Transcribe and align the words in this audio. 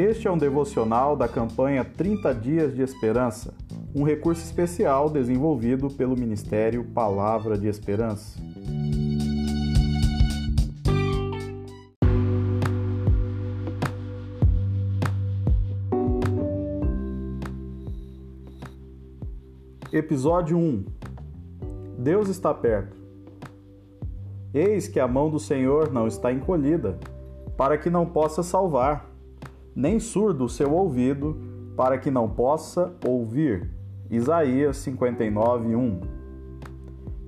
Este 0.00 0.26
é 0.26 0.30
um 0.30 0.38
devocional 0.38 1.14
da 1.14 1.28
campanha 1.28 1.84
30 1.84 2.34
Dias 2.34 2.74
de 2.74 2.80
Esperança, 2.80 3.52
um 3.94 4.02
recurso 4.02 4.42
especial 4.42 5.10
desenvolvido 5.10 5.90
pelo 5.90 6.18
Ministério 6.18 6.82
Palavra 6.82 7.58
de 7.58 7.68
Esperança. 7.68 8.40
Episódio 19.92 20.56
1 20.56 20.82
Deus 21.98 22.30
está 22.30 22.54
perto. 22.54 22.96
Eis 24.54 24.88
que 24.88 24.98
a 24.98 25.06
mão 25.06 25.28
do 25.28 25.38
Senhor 25.38 25.92
não 25.92 26.06
está 26.06 26.32
encolhida, 26.32 26.98
para 27.54 27.76
que 27.76 27.90
não 27.90 28.06
possa 28.06 28.42
salvar 28.42 29.09
nem 29.74 30.00
surdo 30.00 30.44
o 30.44 30.48
seu 30.48 30.72
ouvido, 30.72 31.36
para 31.76 31.98
que 31.98 32.10
não 32.10 32.28
possa 32.28 32.92
ouvir. 33.06 33.70
Isaías 34.10 34.76
59, 34.78 35.74
1. 35.74 36.00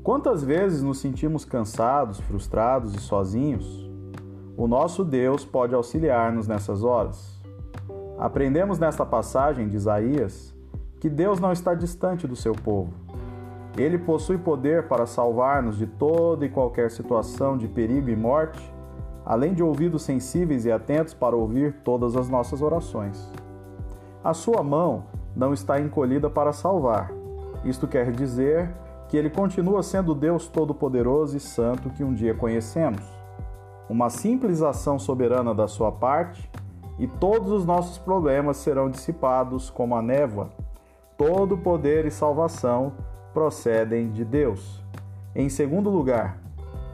Quantas 0.03 0.43
vezes 0.43 0.83
nos 0.83 0.99
sentimos 0.99 1.45
cansados, 1.45 2.19
frustrados 2.21 2.95
e 2.95 2.99
sozinhos? 2.99 3.89
O 4.57 4.67
nosso 4.67 5.05
Deus 5.05 5.45
pode 5.45 5.75
auxiliar-nos 5.75 6.49
nessas 6.49 6.83
horas. 6.83 7.41
Aprendemos 8.19 8.79
nesta 8.79 9.07
passagem 9.07 9.69
de 9.69 9.77
Isaías 9.77 10.55
que 11.01 11.09
Deus 11.09 11.41
não 11.41 11.53
está 11.53 11.75
distante 11.75 12.27
do 12.27 12.37
seu 12.37 12.53
povo. 12.53 12.93
Ele 13.77 13.97
possui 13.97 14.39
poder 14.39 14.87
para 14.87 15.07
salvar-nos 15.07 15.79
de 15.79 15.87
toda 15.87 16.45
e 16.45 16.49
qualquer 16.49 16.91
situação 16.91 17.57
de 17.57 17.67
perigo 17.67 18.11
e 18.11 18.17
morte 18.17 18.72
além 19.25 19.55
de 19.55 19.63
ouvidos 19.63 20.03
sensíveis 20.03 20.65
e 20.65 20.73
atentos 20.73 21.15
para 21.15 21.37
ouvir 21.37 21.75
todas 21.85 22.17
as 22.17 22.29
nossas 22.29 22.61
orações. 22.61 23.31
A 24.23 24.35
sua 24.35 24.63
mão 24.63 25.05
não 25.35 25.53
está 25.53 25.81
encolhida 25.81 26.29
para 26.29 26.53
salvar. 26.53 27.13
Isto 27.65 27.87
quer 27.87 28.13
dizer 28.13 28.73
que 29.09 29.17
ele 29.17 29.31
continua 29.31 29.83
sendo 29.83 30.15
Deus 30.15 30.49
Todo-Poderoso 30.49 31.37
e 31.37 31.41
Santo 31.41 31.91
que 31.91 32.05
um 32.05 32.13
dia 32.13 32.35
conhecemos. 32.35 33.03
Uma 33.89 34.09
simples 34.11 34.63
ação 34.63 34.99
soberana 34.99 35.55
da 35.55 35.69
sua 35.69 35.93
parte 35.93 36.51
e 36.99 37.07
todos 37.07 37.51
os 37.51 37.65
nossos 37.65 37.99
problemas 37.99 38.57
serão 38.57 38.89
dissipados 38.89 39.71
como 39.71 39.95
a 39.95 40.03
névoa. 40.03 40.51
Todo 41.17 41.59
poder 41.59 42.07
e 42.07 42.11
salvação 42.11 42.93
procedem 43.33 44.11
de 44.11 44.25
Deus. 44.25 44.83
Em 45.35 45.49
segundo 45.49 45.91
lugar, 45.91 46.42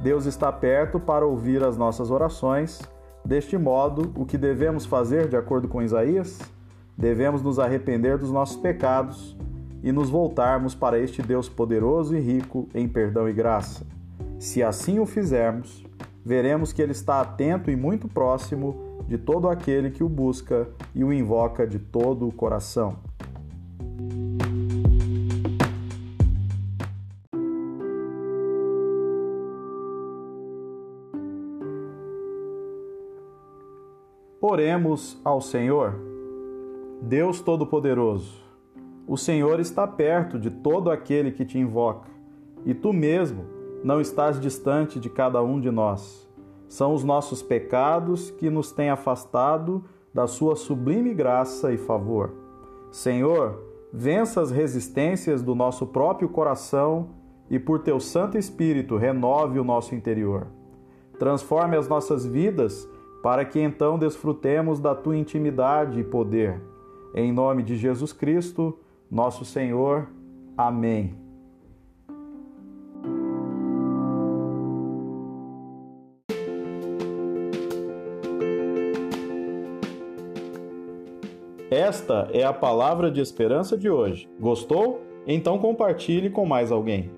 Deus 0.00 0.26
está 0.26 0.52
perto 0.52 1.00
para 1.00 1.26
ouvir 1.26 1.64
as 1.64 1.76
nossas 1.76 2.10
orações. 2.10 2.80
Deste 3.24 3.58
modo, 3.58 4.12
o 4.14 4.24
que 4.24 4.38
devemos 4.38 4.86
fazer, 4.86 5.28
de 5.28 5.36
acordo 5.36 5.66
com 5.66 5.82
Isaías? 5.82 6.38
Devemos 6.96 7.42
nos 7.42 7.58
arrepender 7.58 8.16
dos 8.16 8.30
nossos 8.30 8.56
pecados 8.56 9.36
e 9.82 9.90
nos 9.90 10.08
voltarmos 10.08 10.74
para 10.74 10.98
este 10.98 11.20
Deus 11.20 11.48
poderoso 11.48 12.16
e 12.16 12.20
rico 12.20 12.68
em 12.74 12.88
perdão 12.88 13.28
e 13.28 13.32
graça. 13.32 13.84
Se 14.38 14.62
assim 14.62 15.00
o 15.00 15.06
fizermos, 15.06 15.84
veremos 16.24 16.72
que 16.72 16.80
Ele 16.80 16.92
está 16.92 17.20
atento 17.20 17.70
e 17.70 17.76
muito 17.76 18.06
próximo 18.06 19.04
de 19.08 19.18
todo 19.18 19.48
aquele 19.48 19.90
que 19.90 20.04
o 20.04 20.08
busca 20.08 20.68
e 20.94 21.02
o 21.02 21.12
invoca 21.12 21.66
de 21.66 21.78
todo 21.78 22.28
o 22.28 22.32
coração. 22.32 23.07
Oremos 34.40 35.20
ao 35.24 35.40
Senhor. 35.40 35.96
Deus 37.02 37.40
Todo-Poderoso, 37.40 38.40
o 39.04 39.16
Senhor 39.16 39.58
está 39.58 39.84
perto 39.84 40.38
de 40.38 40.48
todo 40.48 40.92
aquele 40.92 41.32
que 41.32 41.44
te 41.44 41.58
invoca, 41.58 42.08
e 42.64 42.72
tu 42.72 42.92
mesmo 42.92 43.46
não 43.82 44.00
estás 44.00 44.38
distante 44.38 45.00
de 45.00 45.10
cada 45.10 45.42
um 45.42 45.58
de 45.58 45.72
nós. 45.72 46.30
São 46.68 46.94
os 46.94 47.02
nossos 47.02 47.42
pecados 47.42 48.30
que 48.30 48.48
nos 48.48 48.70
têm 48.70 48.90
afastado 48.90 49.82
da 50.14 50.28
sua 50.28 50.54
sublime 50.54 51.12
graça 51.14 51.72
e 51.72 51.76
favor. 51.76 52.32
Senhor, 52.92 53.60
vença 53.92 54.40
as 54.40 54.52
resistências 54.52 55.42
do 55.42 55.52
nosso 55.52 55.84
próprio 55.84 56.28
coração 56.28 57.08
e 57.50 57.58
por 57.58 57.80
teu 57.80 57.98
Santo 57.98 58.38
Espírito 58.38 58.96
renove 58.96 59.58
o 59.58 59.64
nosso 59.64 59.96
interior. 59.96 60.46
Transforme 61.18 61.76
as 61.76 61.88
nossas 61.88 62.24
vidas 62.24 62.88
para 63.22 63.44
que 63.44 63.60
então 63.60 63.98
desfrutemos 63.98 64.80
da 64.80 64.94
tua 64.94 65.16
intimidade 65.16 66.00
e 66.00 66.04
poder. 66.04 66.60
Em 67.14 67.32
nome 67.32 67.62
de 67.62 67.76
Jesus 67.76 68.12
Cristo, 68.12 68.78
nosso 69.10 69.44
Senhor. 69.44 70.08
Amém. 70.56 71.14
Esta 81.70 82.28
é 82.32 82.44
a 82.44 82.52
palavra 82.52 83.10
de 83.10 83.20
esperança 83.20 83.76
de 83.76 83.90
hoje. 83.90 84.28
Gostou? 84.40 85.02
Então 85.26 85.58
compartilhe 85.58 86.30
com 86.30 86.46
mais 86.46 86.72
alguém. 86.72 87.10